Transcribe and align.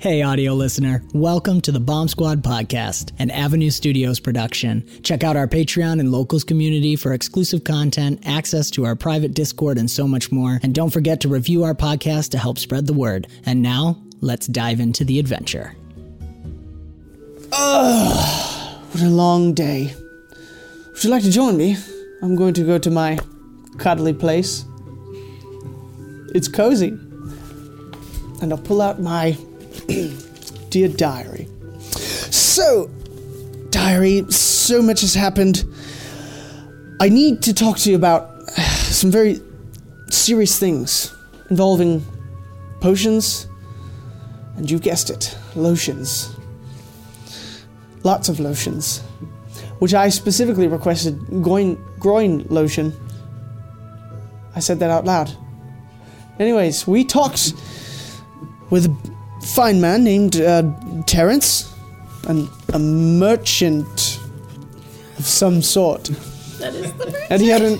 Hey, 0.00 0.22
audio 0.22 0.54
listener. 0.54 1.02
Welcome 1.12 1.60
to 1.62 1.72
the 1.72 1.80
Bomb 1.80 2.06
Squad 2.06 2.44
podcast, 2.44 3.10
an 3.18 3.32
Avenue 3.32 3.70
Studios 3.70 4.20
production. 4.20 4.88
Check 5.02 5.24
out 5.24 5.36
our 5.36 5.48
Patreon 5.48 5.98
and 5.98 6.12
locals 6.12 6.44
community 6.44 6.94
for 6.94 7.12
exclusive 7.12 7.64
content, 7.64 8.22
access 8.24 8.70
to 8.70 8.86
our 8.86 8.94
private 8.94 9.34
Discord, 9.34 9.76
and 9.76 9.90
so 9.90 10.06
much 10.06 10.30
more. 10.30 10.60
And 10.62 10.72
don't 10.72 10.92
forget 10.92 11.20
to 11.22 11.28
review 11.28 11.64
our 11.64 11.74
podcast 11.74 12.30
to 12.30 12.38
help 12.38 12.60
spread 12.60 12.86
the 12.86 12.92
word. 12.92 13.26
And 13.44 13.60
now, 13.60 14.00
let's 14.20 14.46
dive 14.46 14.78
into 14.78 15.04
the 15.04 15.18
adventure. 15.18 15.74
Ugh, 17.50 18.80
what 18.92 19.02
a 19.02 19.10
long 19.10 19.52
day. 19.52 19.92
Would 20.92 21.02
you 21.02 21.10
like 21.10 21.24
to 21.24 21.32
join 21.32 21.56
me? 21.56 21.76
I'm 22.22 22.36
going 22.36 22.54
to 22.54 22.62
go 22.62 22.78
to 22.78 22.88
my 22.88 23.18
cuddly 23.78 24.14
place. 24.14 24.64
It's 26.36 26.46
cozy. 26.46 26.96
And 28.40 28.52
I'll 28.52 28.58
pull 28.58 28.80
out 28.80 29.00
my 29.00 29.36
Dear 30.70 30.88
Diary. 30.88 31.48
So, 32.30 32.90
Diary, 33.70 34.30
so 34.30 34.82
much 34.82 35.00
has 35.02 35.14
happened. 35.14 35.64
I 37.00 37.08
need 37.08 37.42
to 37.42 37.54
talk 37.54 37.78
to 37.78 37.90
you 37.90 37.96
about 37.96 38.50
some 38.58 39.10
very 39.10 39.40
serious 40.10 40.58
things 40.58 41.14
involving 41.50 42.04
potions, 42.80 43.46
and 44.56 44.70
you 44.70 44.78
guessed 44.78 45.10
it, 45.10 45.36
lotions. 45.54 46.34
Lots 48.02 48.28
of 48.28 48.40
lotions. 48.40 49.00
Which 49.78 49.94
I 49.94 50.08
specifically 50.08 50.66
requested 50.66 51.18
groin, 51.42 51.82
groin 51.98 52.44
lotion. 52.48 52.92
I 54.54 54.60
said 54.60 54.80
that 54.80 54.90
out 54.90 55.04
loud. 55.04 55.30
Anyways, 56.38 56.86
we 56.86 57.04
talked 57.04 57.52
with 58.70 58.88
fine 59.48 59.80
man 59.80 60.04
named 60.04 60.40
uh, 60.40 60.62
Terence, 61.06 61.74
an, 62.26 62.48
a 62.72 62.78
merchant 62.78 64.20
of 65.18 65.26
some 65.26 65.62
sort. 65.62 66.04
That 66.58 66.74
is 66.74 66.92
the 66.94 67.26
And 67.30 67.42
he 67.42 67.48
had 67.48 67.62
an 67.62 67.78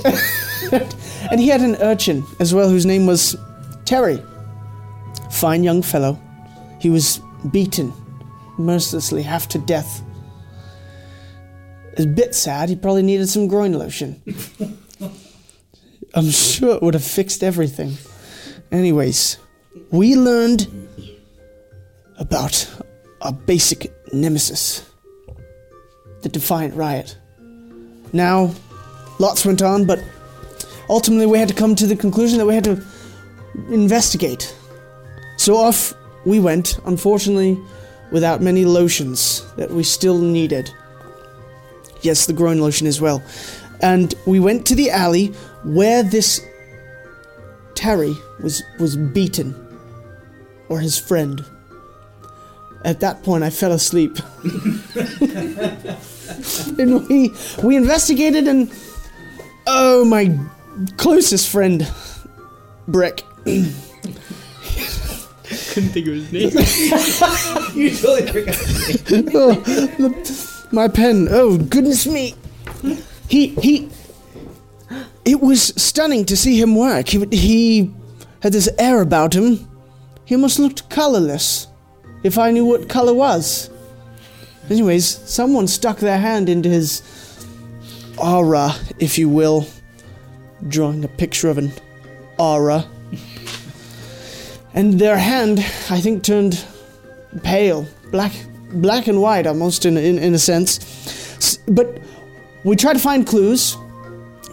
and 1.30 1.40
he 1.40 1.48
had 1.48 1.60
an 1.60 1.76
urchin 1.76 2.24
as 2.40 2.54
well, 2.54 2.68
whose 2.68 2.86
name 2.86 3.06
was 3.06 3.36
Terry. 3.84 4.22
Fine 5.30 5.64
young 5.64 5.82
fellow. 5.82 6.18
He 6.80 6.90
was 6.90 7.20
beaten 7.50 7.92
mercilessly, 8.56 9.22
half 9.22 9.48
to 9.48 9.58
death. 9.58 10.02
It's 11.92 12.04
a 12.04 12.08
bit 12.08 12.34
sad. 12.34 12.68
He 12.68 12.76
probably 12.76 13.02
needed 13.02 13.28
some 13.28 13.48
groin 13.48 13.72
lotion. 13.72 14.22
I'm 16.14 16.30
sure 16.30 16.76
it 16.76 16.82
would 16.82 16.94
have 16.94 17.04
fixed 17.04 17.42
everything. 17.42 17.96
Anyways, 18.72 19.38
we 19.90 20.16
learned 20.16 20.66
about 22.18 22.68
our 23.22 23.32
basic 23.32 23.92
nemesis, 24.12 24.88
the 26.22 26.28
Defiant 26.28 26.74
Riot. 26.74 27.16
Now, 28.12 28.54
lots 29.18 29.44
went 29.44 29.62
on, 29.62 29.86
but 29.86 30.02
ultimately 30.88 31.26
we 31.26 31.38
had 31.38 31.48
to 31.48 31.54
come 31.54 31.74
to 31.76 31.86
the 31.86 31.96
conclusion 31.96 32.38
that 32.38 32.46
we 32.46 32.54
had 32.54 32.64
to 32.64 32.82
investigate. 33.70 34.54
So 35.36 35.56
off 35.56 35.94
we 36.24 36.40
went, 36.40 36.78
unfortunately, 36.84 37.58
without 38.10 38.40
many 38.40 38.64
lotions 38.64 39.44
that 39.56 39.70
we 39.70 39.82
still 39.82 40.18
needed. 40.18 40.70
Yes, 42.02 42.26
the 42.26 42.32
groin 42.32 42.60
lotion 42.60 42.86
as 42.86 43.00
well. 43.00 43.22
And 43.80 44.14
we 44.26 44.40
went 44.40 44.66
to 44.66 44.74
the 44.74 44.90
alley 44.90 45.28
where 45.64 46.02
this 46.02 46.40
Terry 47.74 48.16
was 48.42 48.62
was 48.80 48.96
beaten, 48.96 49.54
or 50.68 50.80
his 50.80 50.98
friend. 50.98 51.44
At 52.84 53.00
that 53.00 53.22
point, 53.22 53.44
I 53.44 53.50
fell 53.50 53.72
asleep. 53.72 54.16
and 56.78 57.08
we 57.08 57.32
we 57.62 57.76
investigated, 57.76 58.46
and 58.46 58.70
oh, 59.66 60.04
my 60.04 60.38
closest 60.96 61.48
friend, 61.50 61.90
Brick. 62.86 63.24
Couldn't 63.44 63.72
think 65.90 66.06
of 66.06 66.14
his 66.14 66.32
name. 66.32 66.50
you 67.74 67.90
totally 67.96 68.26
forgot. 68.30 68.56
oh, 69.34 69.54
the- 69.54 70.48
my 70.70 70.86
pen. 70.88 71.28
Oh 71.30 71.56
goodness 71.58 72.06
me. 72.06 72.34
He 73.28 73.48
he. 73.48 73.88
It 75.24 75.40
was 75.40 75.72
stunning 75.80 76.24
to 76.26 76.36
see 76.36 76.60
him 76.60 76.76
work. 76.76 77.08
He 77.08 77.24
he 77.32 77.90
had 78.42 78.52
this 78.52 78.68
air 78.78 79.00
about 79.00 79.34
him. 79.34 79.66
He 80.24 80.34
almost 80.34 80.58
looked 80.58 80.88
colorless. 80.90 81.66
If 82.22 82.38
I 82.38 82.50
knew 82.50 82.64
what 82.64 82.88
color 82.88 83.14
was. 83.14 83.70
Anyways, 84.70 85.06
someone 85.06 85.66
stuck 85.66 85.98
their 85.98 86.18
hand 86.18 86.48
into 86.48 86.68
his 86.68 87.02
aura, 88.18 88.74
if 88.98 89.18
you 89.18 89.28
will, 89.28 89.66
drawing 90.66 91.04
a 91.04 91.08
picture 91.08 91.48
of 91.48 91.58
an 91.58 91.72
aura. 92.38 92.84
And 94.74 94.98
their 94.98 95.16
hand, 95.16 95.60
I 95.90 96.00
think, 96.00 96.22
turned 96.22 96.62
pale, 97.42 97.86
black, 98.10 98.32
black 98.72 99.06
and 99.06 99.22
white, 99.22 99.46
almost 99.46 99.86
in 99.86 99.96
in, 99.96 100.18
in 100.18 100.34
a 100.34 100.38
sense. 100.38 101.58
But 101.66 101.98
we 102.64 102.76
tried 102.76 102.94
to 102.94 102.98
find 102.98 103.26
clues. 103.26 103.76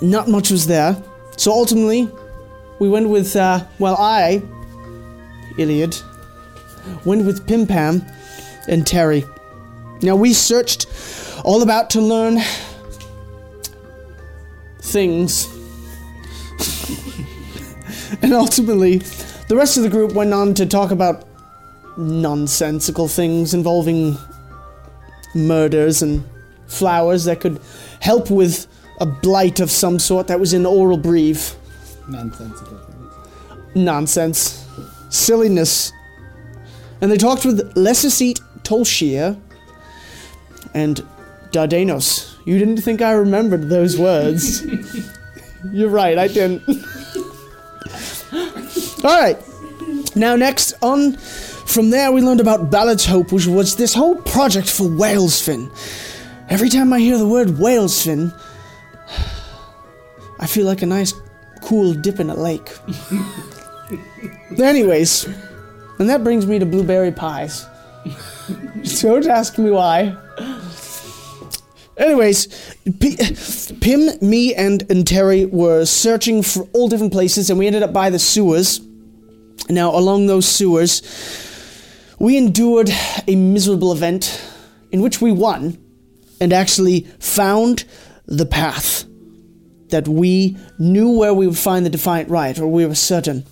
Not 0.01 0.27
much 0.27 0.51
was 0.51 0.67
there. 0.67 0.95
So 1.37 1.51
ultimately, 1.51 2.09
we 2.79 2.89
went 2.89 3.09
with 3.09 3.35
uh, 3.35 3.65
well, 3.79 3.95
I, 3.97 4.41
Iliad, 5.57 5.95
went 7.03 7.25
with 7.25 7.47
Pim 7.47 7.67
Pam 7.67 8.05
and 8.67 8.85
Terry. 8.85 9.25
Now 10.01 10.15
we 10.15 10.33
searched 10.33 10.87
all 11.43 11.61
about 11.61 11.89
to 11.91 12.01
learn 12.01 12.39
things. 14.81 15.47
and 18.21 18.33
ultimately, 18.33 18.97
the 19.47 19.55
rest 19.55 19.77
of 19.77 19.83
the 19.83 19.89
group 19.89 20.13
went 20.13 20.33
on 20.33 20.53
to 20.55 20.65
talk 20.65 20.91
about 20.91 21.27
nonsensical 21.97 23.07
things 23.07 23.53
involving 23.53 24.17
murders 25.33 26.01
and 26.01 26.23
flowers 26.67 27.25
that 27.25 27.39
could 27.39 27.59
help 27.99 28.29
with 28.29 28.67
a 28.99 29.05
blight 29.05 29.59
of 29.59 29.69
some 29.69 29.99
sort 29.99 30.27
that 30.27 30.39
was 30.39 30.53
in 30.53 30.65
Oral 30.65 30.97
Breve. 30.97 31.55
Nonsensical 32.07 32.77
things. 32.77 33.75
Nonsense. 33.75 34.65
Silliness. 35.09 35.91
And 37.01 37.11
they 37.11 37.17
talked 37.17 37.45
with 37.45 37.75
Lesseseat 37.75 38.39
Tolshir 38.63 39.39
and 40.73 41.05
Dardanos. 41.51 42.35
You 42.45 42.57
didn't 42.57 42.77
think 42.77 43.01
I 43.01 43.11
remembered 43.11 43.69
those 43.69 43.97
words. 43.97 44.65
You're 45.71 45.89
right, 45.89 46.17
I 46.17 46.27
didn't. 46.27 46.63
All 49.03 49.21
right. 49.21 49.37
Now, 50.15 50.35
next 50.35 50.73
on 50.81 51.13
from 51.13 51.89
there, 51.89 52.11
we 52.11 52.21
learned 52.21 52.39
about 52.39 52.71
Ballard's 52.71 53.05
Hope, 53.05 53.31
which 53.31 53.47
was 53.47 53.75
this 53.75 53.93
whole 53.93 54.15
project 54.15 54.69
for 54.69 54.85
Whalesfin. 54.85 55.69
Every 56.49 56.69
time 56.69 56.93
I 56.93 56.99
hear 56.99 57.17
the 57.17 57.27
word 57.27 57.47
Whalesfin, 57.49 58.33
I 60.39 60.47
feel 60.47 60.65
like 60.65 60.81
a 60.81 60.85
nice, 60.85 61.13
cool 61.61 61.93
dip 61.93 62.19
in 62.19 62.29
a 62.29 62.35
lake. 62.35 62.71
Anyways, 64.59 65.27
and 65.99 66.09
that 66.09 66.23
brings 66.23 66.45
me 66.45 66.59
to 66.59 66.65
blueberry 66.65 67.11
pies. 67.11 67.65
Don't 69.01 69.27
ask 69.27 69.57
me 69.57 69.71
why. 69.71 70.15
Anyways, 71.97 72.75
P- 72.99 73.17
Pim, 73.79 74.09
me, 74.21 74.53
and, 74.53 74.89
and 74.91 75.07
Terry 75.07 75.45
were 75.45 75.85
searching 75.85 76.43
for 76.43 76.67
all 76.73 76.89
different 76.89 77.13
places, 77.13 77.49
and 77.49 77.57
we 77.57 77.67
ended 77.67 77.83
up 77.83 77.93
by 77.93 78.09
the 78.09 78.19
sewers. 78.19 78.81
Now, 79.69 79.95
along 79.95 80.27
those 80.27 80.45
sewers, 80.45 81.01
we 82.19 82.37
endured 82.37 82.89
a 83.27 83.35
miserable 83.35 83.91
event 83.93 84.41
in 84.91 85.01
which 85.01 85.21
we 85.21 85.31
won 85.31 85.77
and 86.41 86.51
actually 86.51 87.01
found 87.19 87.85
the 88.25 88.45
path 88.45 89.05
that 89.89 90.07
we 90.07 90.57
knew 90.77 91.11
where 91.17 91.33
we 91.33 91.47
would 91.47 91.57
find 91.57 91.85
the 91.85 91.89
Defiant 91.89 92.29
Riot, 92.29 92.59
or 92.59 92.67
we 92.67 92.85
were 92.85 92.95
certain. 92.95 93.45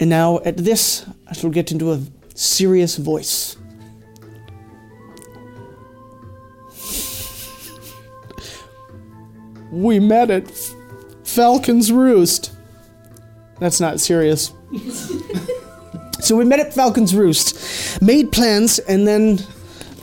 And 0.00 0.08
now, 0.08 0.40
at 0.46 0.56
this, 0.56 1.04
I 1.28 1.34
shall 1.34 1.50
get 1.50 1.70
into 1.72 1.92
a 1.92 2.00
serious 2.34 2.96
voice. 2.96 3.56
We 9.70 10.00
met 10.00 10.30
at 10.30 10.50
Falcon's 11.22 11.92
Roost. 11.92 12.52
That's 13.58 13.78
not 13.78 14.00
serious. 14.00 14.52
so 16.20 16.34
we 16.34 16.46
met 16.46 16.60
at 16.60 16.72
Falcon's 16.72 17.14
Roost, 17.14 18.00
made 18.00 18.32
plans, 18.32 18.78
and 18.78 19.06
then, 19.06 19.38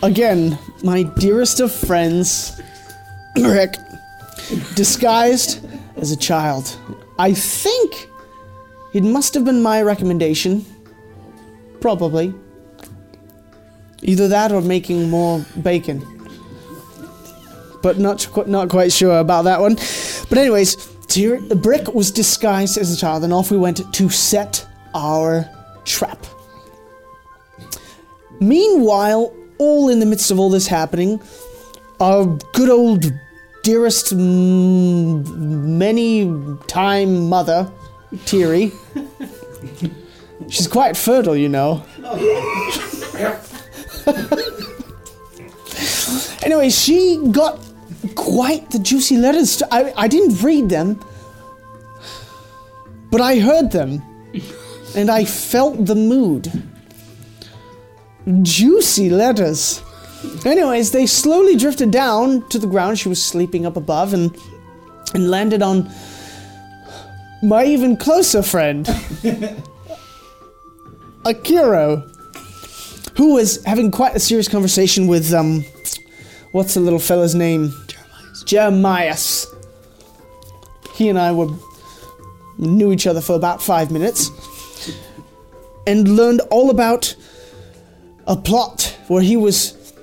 again, 0.04 0.60
my 0.84 1.04
dearest 1.04 1.60
of 1.60 1.74
friends, 1.74 2.62
Rick, 3.36 3.78
disguised 4.76 5.68
as 5.96 6.12
a 6.12 6.18
child. 6.18 6.78
I 7.18 7.34
think 7.34 8.08
it 8.98 9.04
must 9.04 9.36
have 9.36 9.46
been 9.46 9.62
my 9.62 9.84
recommendation. 9.84 10.66
Probably. 11.80 12.34
Either 14.02 14.28
that 14.28 14.52
or 14.52 14.62
making 14.62 15.10
more 15.10 15.46
bacon. 15.62 16.02
But 17.84 18.00
not 18.00 18.28
not 18.48 18.70
quite 18.70 18.92
sure 18.92 19.20
about 19.20 19.44
that 19.44 19.62
one. 19.62 19.76
But 20.30 20.40
anyways, 20.40 20.76
Tyr- 21.08 21.42
Brick 21.56 21.94
was 21.94 22.10
disguised 22.10 22.78
as 22.78 22.92
a 22.92 22.98
child, 22.98 23.24
and 23.24 23.32
off 23.32 23.52
we 23.52 23.58
went 23.58 23.94
to 23.94 24.10
set 24.10 24.66
our 24.96 25.48
trap. 25.86 26.26
Meanwhile, 28.40 29.32
all 29.60 29.90
in 29.90 30.00
the 30.00 30.06
midst 30.08 30.32
of 30.32 30.40
all 30.40 30.50
this 30.50 30.68
happening, 30.68 31.22
our 32.00 32.26
good 32.54 32.70
old 32.70 33.06
dearest, 33.64 34.14
many 34.16 36.12
time 36.68 37.30
mother, 37.30 37.72
Tiri. 38.14 38.72
She's 40.50 40.68
quite 40.68 40.96
fertile, 40.96 41.36
you 41.36 41.50
know. 41.50 41.84
anyway, 46.44 46.70
she 46.70 47.20
got 47.32 47.60
quite 48.16 48.72
the 48.72 48.80
juicy 48.80 49.18
letters. 49.18 49.62
I, 49.72 49.94
I 49.98 50.08
didn't 50.08 50.42
read 50.42 50.70
them, 50.70 51.04
but 53.12 53.20
I 53.20 53.40
heard 53.40 53.72
them, 53.72 54.02
and 54.96 55.10
I 55.10 55.26
felt 55.26 55.86
the 55.86 55.96
mood. 55.96 56.52
Juicy 58.42 59.10
letters. 59.10 59.82
Anyways, 60.46 60.92
they 60.92 61.06
slowly 61.06 61.56
drifted 61.56 61.92
down 61.92 62.48
to 62.50 62.60
the 62.60 62.68
ground. 62.68 63.00
She 63.00 63.10
was 63.10 63.24
sleeping 63.24 63.66
up 63.66 63.78
above 63.78 64.14
and 64.14 64.36
and 65.14 65.30
landed 65.30 65.62
on 65.62 65.90
my 67.48 67.64
even 67.64 67.96
closer 67.96 68.44
friend, 68.44 68.86
Akiro, 71.24 72.04
who 73.16 73.36
was 73.36 73.64
having 73.64 73.90
quite 73.90 74.14
a 74.18 74.20
serious 74.20 74.50
conversation 74.50 75.08
with 75.08 75.34
um, 75.34 75.64
what's 76.52 76.74
the 76.74 76.82
little 76.82 77.00
fella's 77.00 77.34
name? 77.36 77.74
Jeremias. 78.46 79.48
He 80.96 81.08
and 81.08 81.18
I 81.18 81.32
were 81.32 81.48
knew 82.58 82.92
each 82.92 83.08
other 83.08 83.22
for 83.22 83.38
about 83.38 83.62
five 83.62 83.92
minutes, 83.92 84.30
and 85.86 86.18
learned 86.18 86.42
all 86.52 86.70
about 86.70 87.16
a 88.26 88.36
plot 88.36 88.94
where 89.08 89.22
he 89.22 89.38
was 89.38 89.94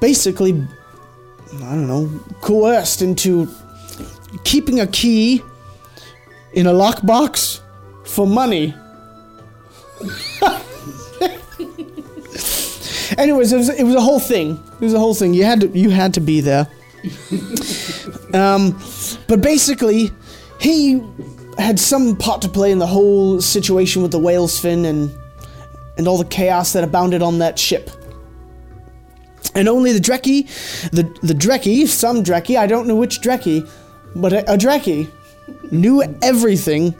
basically, 0.00 0.66
I 1.54 1.60
don't 1.60 1.86
know, 1.86 2.10
coerced 2.40 3.02
into 3.02 3.48
keeping 4.42 4.80
a 4.80 4.86
key 4.88 5.42
in 6.56 6.66
a 6.66 6.72
lockbox 6.72 7.60
for 8.04 8.26
money. 8.26 8.74
Anyways, 13.18 13.52
it 13.52 13.56
was, 13.56 13.68
it 13.68 13.84
was 13.84 13.94
a 13.94 14.00
whole 14.00 14.18
thing. 14.18 14.60
It 14.80 14.84
was 14.84 14.94
a 14.94 14.98
whole 14.98 15.14
thing. 15.14 15.32
You 15.32 15.44
had 15.44 15.60
to 15.60 15.68
you 15.68 15.90
had 15.90 16.14
to 16.14 16.20
be 16.20 16.40
there. 16.40 16.66
um, 18.34 18.76
but 19.28 19.40
basically, 19.40 20.10
he 20.58 21.00
had 21.58 21.78
some 21.78 22.16
part 22.16 22.42
to 22.42 22.48
play 22.48 22.72
in 22.72 22.78
the 22.78 22.86
whole 22.86 23.40
situation 23.40 24.02
with 24.02 24.10
the 24.10 24.18
whale's 24.18 24.58
fin 24.58 24.84
and 24.84 25.16
and 25.96 26.08
all 26.08 26.18
the 26.18 26.24
chaos 26.24 26.72
that 26.72 26.82
abounded 26.84 27.22
on 27.22 27.38
that 27.38 27.58
ship. 27.58 27.90
And 29.54 29.68
only 29.68 29.92
the 29.92 30.00
Dreki, 30.00 30.90
the 30.90 31.04
the 31.26 31.34
Dreki, 31.34 31.86
some 31.86 32.24
Dreki, 32.24 32.58
I 32.58 32.66
don't 32.66 32.88
know 32.88 32.96
which 32.96 33.20
Dreki, 33.20 33.68
but 34.14 34.32
a, 34.32 34.52
a 34.52 34.56
Dreki, 34.56 35.10
knew 35.70 36.02
everything. 36.22 36.94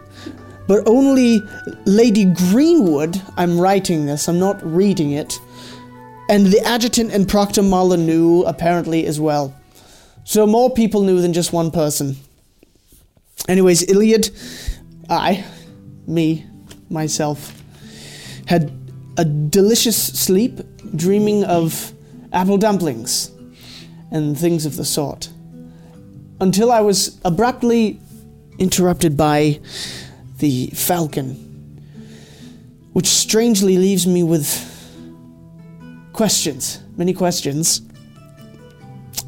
But 0.67 0.89
only 0.89 1.43
Lady 1.85 2.25
Greenwood, 2.25 3.21
I'm 3.37 3.61
writing 3.61 4.07
this, 4.07 4.29
I'm 4.29 4.41
not 4.41 4.61
reading 4.65 5.13
it, 5.13 5.39
and 6.29 6.47
the 6.47 6.61
adjutant 6.65 7.13
and 7.13 7.29
Proctor 7.29 7.63
Muller 7.63 7.97
knew 7.97 8.43
apparently 8.45 9.07
as 9.07 9.21
well. 9.21 9.55
So 10.25 10.45
more 10.45 10.75
people 10.75 11.03
knew 11.03 11.21
than 11.21 11.33
just 11.33 11.53
one 11.53 11.71
person. 11.71 12.17
Anyways, 13.49 13.89
Iliad, 13.89 14.31
I, 15.09 15.45
me, 16.09 16.47
myself, 16.91 17.63
had 18.47 18.73
a 19.17 19.25
delicious 19.25 19.97
sleep, 19.97 20.61
dreaming 20.97 21.45
of 21.45 21.93
apple 22.33 22.59
dumplings 22.59 23.31
and 24.11 24.37
things 24.37 24.67
of 24.67 24.75
the 24.75 24.85
sort. 24.85 25.29
Until 26.41 26.73
I 26.73 26.81
was 26.81 27.21
abruptly 27.25 28.01
interrupted 28.59 29.17
by 29.17 29.61
the 30.39 30.69
falcon, 30.69 31.35
which 32.93 33.07
strangely 33.07 33.79
leaves 33.79 34.07
me 34.07 34.23
with 34.23 34.49
questions, 36.13 36.81
many 36.97 37.13
questions. 37.13 37.81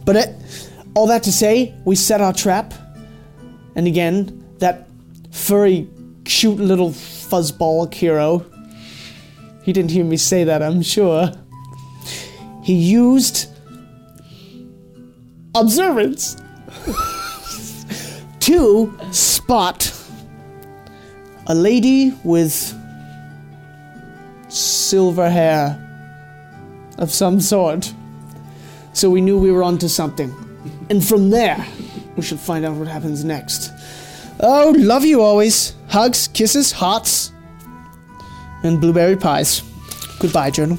But 0.04 0.16
it, 0.16 0.34
all 0.94 1.06
that 1.08 1.22
to 1.24 1.32
say, 1.32 1.74
we 1.84 1.94
set 1.96 2.20
our 2.20 2.32
trap, 2.32 2.72
and 3.74 3.86
again, 3.86 4.44
that 4.58 4.88
furry, 5.30 5.88
cute 6.24 6.58
little 6.58 6.90
fuzzball 6.90 7.92
hero. 7.92 8.44
He 9.62 9.72
didn't 9.72 9.90
hear 9.90 10.04
me 10.04 10.16
say 10.16 10.44
that, 10.44 10.62
I'm 10.62 10.82
sure. 10.82 11.30
He 12.62 12.74
used 12.74 13.48
observance 15.54 16.36
to 18.48 18.90
spot 19.12 19.92
a 21.48 21.54
lady 21.54 22.14
with 22.24 22.74
silver 24.48 25.28
hair 25.28 25.78
of 26.96 27.10
some 27.10 27.42
sort. 27.42 27.92
So 28.94 29.10
we 29.10 29.20
knew 29.20 29.38
we 29.38 29.52
were 29.52 29.62
onto 29.62 29.86
something. 29.86 30.34
And 30.88 31.06
from 31.06 31.28
there, 31.28 31.62
we 32.16 32.22
should 32.22 32.40
find 32.40 32.64
out 32.64 32.76
what 32.76 32.88
happens 32.88 33.22
next. 33.22 33.70
Oh, 34.40 34.72
love 34.78 35.04
you 35.04 35.20
always. 35.20 35.74
Hugs, 35.88 36.28
kisses, 36.28 36.72
hearts, 36.72 37.32
and 38.62 38.80
blueberry 38.80 39.16
pies. 39.16 39.62
Goodbye, 40.20 40.50
Journal. 40.50 40.78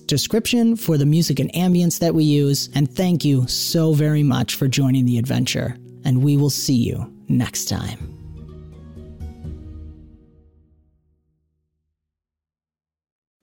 description 0.00 0.76
for 0.76 0.98
the 0.98 1.06
music 1.06 1.40
and 1.40 1.52
ambience 1.52 1.98
that 2.00 2.14
we 2.14 2.24
use. 2.24 2.68
And 2.74 2.90
thank 2.90 3.24
you 3.24 3.46
so 3.46 3.92
very 3.92 4.22
much 4.22 4.54
for 4.54 4.68
joining 4.68 5.06
the 5.06 5.18
adventure. 5.18 5.76
And 6.04 6.22
we 6.22 6.36
will 6.36 6.50
see 6.50 6.76
you 6.76 7.12
next 7.28 7.66
time. 7.66 8.16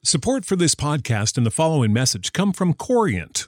Support 0.05 0.43
for 0.43 0.57
this 0.57 0.75
podcast 0.75 1.37
and 1.37 1.45
the 1.45 1.51
following 1.51 1.93
message 1.93 2.33
come 2.33 2.51
from 2.51 2.73
Corient. 2.73 3.47